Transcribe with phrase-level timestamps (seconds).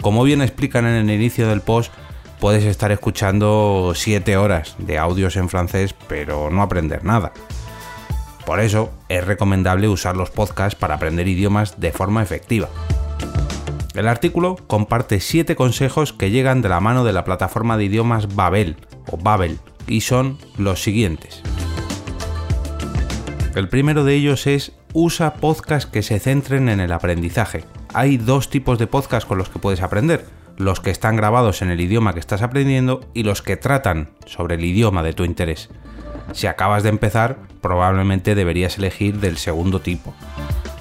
[0.01, 1.93] Como bien explican en el inicio del post,
[2.41, 7.33] puedes estar escuchando 7 horas de audios en francés, pero no aprender nada.
[8.51, 12.69] Por eso es recomendable usar los podcasts para aprender idiomas de forma efectiva.
[13.95, 18.35] El artículo comparte 7 consejos que llegan de la mano de la plataforma de idiomas
[18.35, 18.75] Babel
[19.09, 21.43] o Babel y son los siguientes.
[23.55, 27.63] El primero de ellos es usa podcasts que se centren en el aprendizaje.
[27.95, 30.27] Hay dos tipos de podcasts con los que puedes aprender,
[30.57, 34.57] los que están grabados en el idioma que estás aprendiendo y los que tratan sobre
[34.57, 35.71] el idioma de tu interés.
[36.33, 40.15] Si acabas de empezar, probablemente deberías elegir del segundo tipo.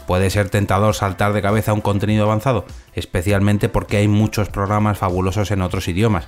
[0.09, 4.97] Puede ser tentador saltar de cabeza a un contenido avanzado, especialmente porque hay muchos programas
[4.97, 6.25] fabulosos en otros idiomas,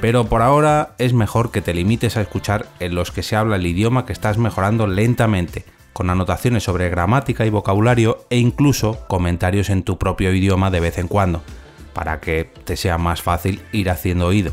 [0.00, 3.56] pero por ahora es mejor que te limites a escuchar en los que se habla
[3.56, 9.68] el idioma que estás mejorando lentamente, con anotaciones sobre gramática y vocabulario e incluso comentarios
[9.68, 11.42] en tu propio idioma de vez en cuando,
[11.92, 14.52] para que te sea más fácil ir haciendo oído.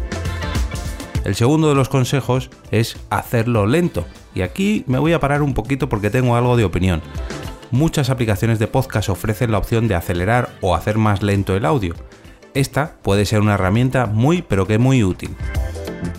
[1.25, 5.53] El segundo de los consejos es hacerlo lento, y aquí me voy a parar un
[5.53, 7.01] poquito porque tengo algo de opinión
[7.75, 11.93] muchas aplicaciones de podcast ofrecen la opción de acelerar o hacer más lento el audio.
[12.53, 15.35] Esta puede ser una herramienta muy pero que muy útil.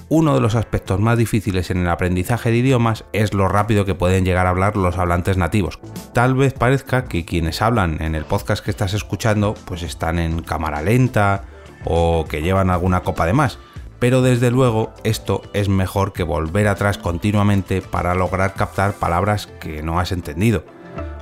[0.08, 3.94] Uno de los aspectos más difíciles en el aprendizaje de idiomas es lo rápido que
[3.94, 5.80] pueden llegar a hablar los hablantes nativos.
[6.12, 10.42] Tal vez parezca que quienes hablan en el podcast que estás escuchando pues están en
[10.42, 11.45] cámara lenta
[11.84, 13.58] o que llevan alguna copa de más,
[13.98, 19.83] pero desde luego esto es mejor que volver atrás continuamente para lograr captar palabras que
[19.83, 20.64] no has entendido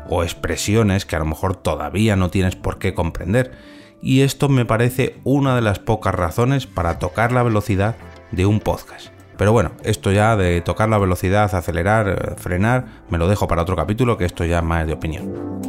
[0.08, 3.52] o expresiones que a lo mejor todavía no tienes por qué comprender.
[4.02, 7.96] Y esto me parece una de las pocas razones para tocar la velocidad
[8.32, 9.08] de un podcast.
[9.38, 13.62] Pero bueno, esto ya de tocar la velocidad, acelerar, eh, frenar, me lo dejo para
[13.62, 15.60] otro capítulo que esto ya es más de opinión.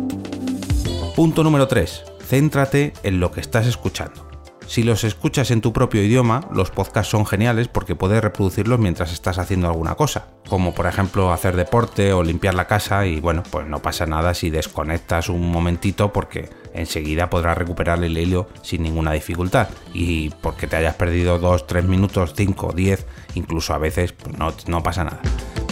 [1.15, 2.03] Punto número 3.
[2.27, 4.34] Céntrate en lo que estás escuchando.
[4.67, 9.13] Si los escuchas en tu propio idioma, los podcasts son geniales porque puedes reproducirlos mientras
[9.13, 13.43] estás haciendo alguna cosa, como por ejemplo hacer deporte o limpiar la casa y bueno,
[13.51, 18.83] pues no pasa nada si desconectas un momentito porque enseguida podrás recuperar el hilo sin
[18.83, 23.05] ninguna dificultad y porque te hayas perdido 2, 3 minutos, 5, 10,
[23.35, 24.35] incluso a veces pues
[24.67, 25.21] no, pasa nada.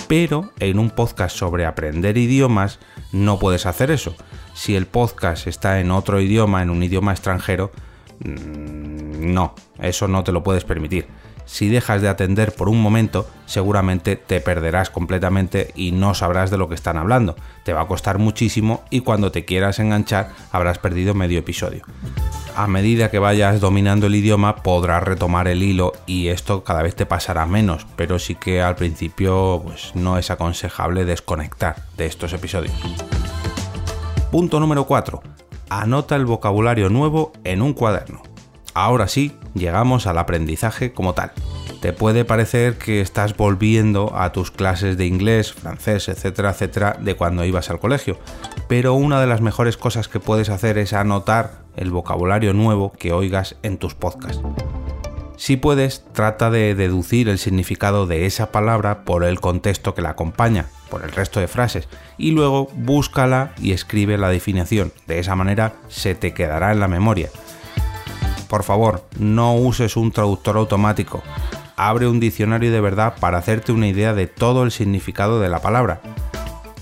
[0.07, 2.79] Pero en un podcast sobre aprender idiomas
[3.11, 4.15] no puedes hacer eso.
[4.53, 7.71] Si el podcast está en otro idioma, en un idioma extranjero,
[8.19, 11.07] no, eso no te lo puedes permitir.
[11.46, 16.57] Si dejas de atender por un momento, seguramente te perderás completamente y no sabrás de
[16.57, 17.35] lo que están hablando.
[17.63, 21.84] Te va a costar muchísimo y cuando te quieras enganchar habrás perdido medio episodio.
[22.56, 26.95] A medida que vayas dominando el idioma podrás retomar el hilo y esto cada vez
[26.95, 32.31] te pasará menos, pero sí que al principio pues, no es aconsejable desconectar de estos
[32.31, 32.74] episodios.
[34.31, 35.32] Punto número 4
[35.81, 38.22] anota el vocabulario nuevo en un cuaderno.
[38.73, 41.31] Ahora sí, llegamos al aprendizaje como tal.
[41.81, 47.16] Te puede parecer que estás volviendo a tus clases de inglés, francés, etcétera, etcétera, de
[47.16, 48.17] cuando ibas al colegio,
[48.67, 53.12] pero una de las mejores cosas que puedes hacer es anotar el vocabulario nuevo que
[53.12, 54.41] oigas en tus podcasts.
[55.35, 60.12] Si puedes, trata de deducir el significado de esa palabra por el contexto que la
[60.12, 61.87] acompaña, por el resto de frases,
[62.19, 64.93] y luego búscala y escribe la definición.
[65.07, 67.31] De esa manera se te quedará en la memoria.
[68.47, 71.23] Por favor, no uses un traductor automático.
[71.77, 75.63] Abre un diccionario de verdad para hacerte una idea de todo el significado de la
[75.63, 76.00] palabra.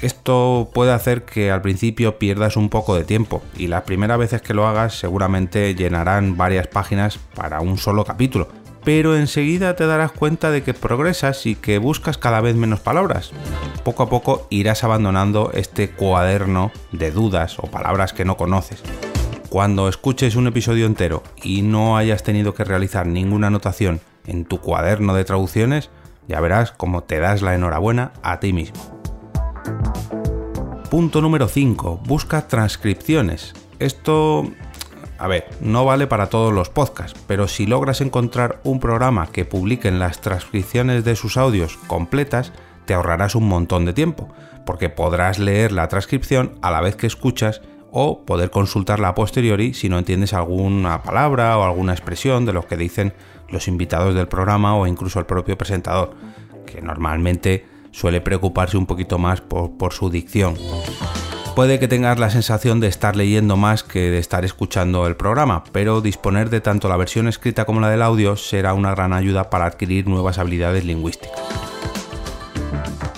[0.01, 4.41] Esto puede hacer que al principio pierdas un poco de tiempo y las primeras veces
[4.41, 8.50] que lo hagas seguramente llenarán varias páginas para un solo capítulo,
[8.83, 13.31] pero enseguida te darás cuenta de que progresas y que buscas cada vez menos palabras.
[13.83, 18.83] Poco a poco irás abandonando este cuaderno de dudas o palabras que no conoces.
[19.50, 24.62] Cuando escuches un episodio entero y no hayas tenido que realizar ninguna anotación en tu
[24.62, 25.89] cuaderno de traducciones,
[26.28, 28.80] ya verás cómo te das la enhorabuena a ti mismo.
[30.92, 32.01] Punto número 5.
[32.06, 33.54] Busca transcripciones.
[33.80, 34.45] Esto
[35.18, 39.45] A ver, no vale para todos los podcasts, pero si logras encontrar un programa que
[39.45, 42.54] publique las transcripciones de sus audios completas,
[42.91, 44.27] te ahorrarás un montón de tiempo,
[44.65, 49.73] porque podrás leer la transcripción a la vez que escuchas o poder consultarla a posteriori
[49.73, 53.13] si no entiendes alguna palabra o alguna expresión de lo que dicen
[53.47, 56.17] los invitados del programa o incluso el propio presentador,
[56.65, 60.55] que normalmente suele preocuparse un poquito más por, por su dicción.
[61.55, 65.63] Puede que tengas la sensación de estar leyendo más que de estar escuchando el programa,
[65.71, 69.49] pero disponer de tanto la versión escrita como la del audio será una gran ayuda
[69.49, 71.70] para adquirir nuevas habilidades lingüísticas.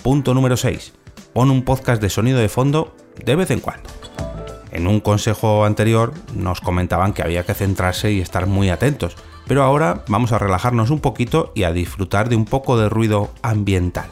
[0.03, 0.91] Punto número 6.
[1.31, 3.89] Pon un podcast de sonido de fondo de vez en cuando.
[4.73, 9.15] En un consejo anterior nos comentaban que había que centrarse y estar muy atentos,
[9.47, 13.31] pero ahora vamos a relajarnos un poquito y a disfrutar de un poco de ruido
[13.44, 14.09] ambiental.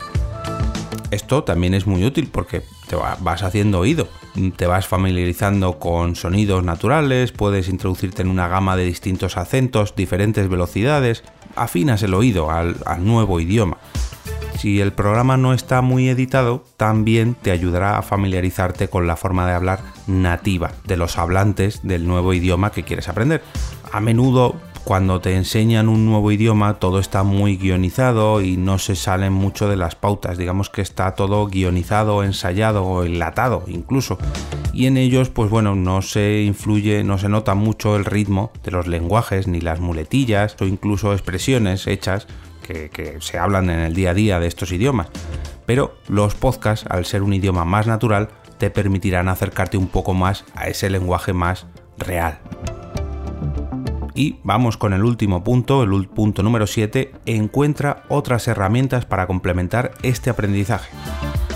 [1.11, 4.07] Esto también es muy útil porque te vas haciendo oído,
[4.55, 10.47] te vas familiarizando con sonidos naturales, puedes introducirte en una gama de distintos acentos, diferentes
[10.47, 11.25] velocidades,
[11.57, 13.77] afinas el oído al, nuevo idioma.
[14.61, 19.47] Si el programa no está muy editado, también te ayudará a familiarizarte con la forma
[19.47, 23.41] de hablar nativa de los hablantes del nuevo idioma que quieres aprender.
[23.91, 24.53] A menudo
[24.83, 29.67] cuando te enseñan un nuevo idioma todo está muy guionizado y no se salen mucho
[29.67, 34.19] de las pautas, digamos que está todo guionizado, ensayado o enlatado incluso.
[34.73, 38.69] Y en ellos pues bueno, no se influye, no se nota mucho el ritmo de
[38.69, 42.27] los lenguajes ni las muletillas o incluso expresiones hechas
[42.71, 45.07] que, se hablan en el día a día de estos idiomas.
[45.65, 50.45] Pero los podcasts, al ser un idioma más natural, te permitirán acercarte un poco más
[50.55, 52.39] a ese lenguaje más real.
[54.13, 59.91] Y vamos con el último punto, el punto número 7, encuentra otras herramientas para complementar
[60.03, 60.89] este aprendizaje.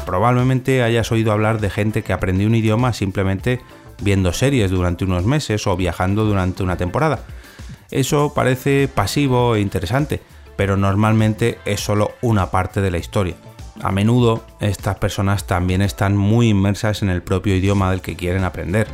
[0.05, 3.59] Probablemente hayas oído hablar de gente que aprendió un idioma simplemente
[4.01, 7.25] viendo series durante unos meses o viajando durante una temporada.
[7.91, 10.21] Eso parece pasivo e interesante,
[10.55, 13.35] pero normalmente es solo una parte de la historia.
[13.81, 18.43] A menudo estas personas también están muy inmersas en el propio idioma del que quieren
[18.43, 18.87] aprender.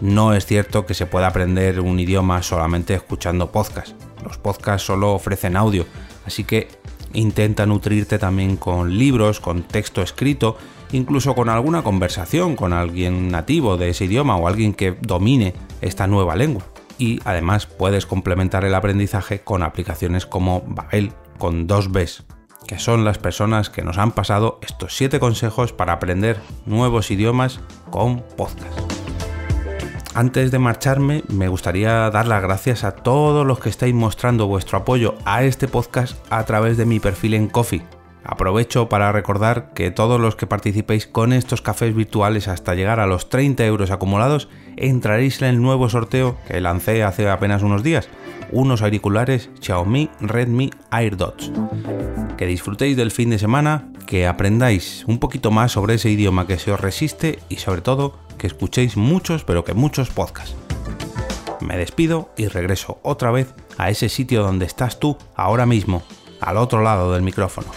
[0.00, 3.94] No es cierto que se pueda aprender un idioma solamente escuchando podcasts.
[4.24, 5.86] Los podcasts solo ofrecen audio,
[6.26, 6.68] así que
[7.12, 10.58] intenta nutrirte también con libros, con texto escrito,
[10.92, 16.06] incluso con alguna conversación con alguien nativo de ese idioma o alguien que domine esta
[16.06, 16.64] nueva lengua.
[16.98, 22.24] Y además puedes complementar el aprendizaje con aplicaciones como Babel, con dos Bs,
[22.66, 27.60] que son las personas que nos han pasado estos 7 consejos para aprender nuevos idiomas
[27.90, 28.96] con podcast.
[30.16, 34.78] Antes de marcharme, me gustaría dar las gracias a todos los que estáis mostrando vuestro
[34.78, 37.84] apoyo a este podcast a través de mi perfil en Coffee.
[38.24, 43.06] Aprovecho para recordar que todos los que participéis con estos cafés virtuales hasta llegar a
[43.06, 48.08] los 30 euros acumulados, entraréis en el nuevo sorteo que lancé hace apenas unos días,
[48.52, 51.50] unos auriculares Xiaomi Redmi AirDots.
[52.36, 56.58] Que disfrutéis del fin de semana, que aprendáis un poquito más sobre ese idioma que
[56.58, 60.54] se os resiste y sobre todo que escuchéis muchos, pero que muchos podcasts.
[61.60, 66.02] Me despido y regreso otra vez a ese sitio donde estás tú ahora mismo,
[66.40, 67.68] al otro lado del micrófono.